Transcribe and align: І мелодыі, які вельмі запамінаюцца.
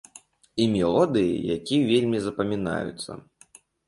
І 0.63 0.65
мелодыі, 0.75 1.35
які 1.57 1.75
вельмі 1.89 2.17
запамінаюцца. 2.23 3.11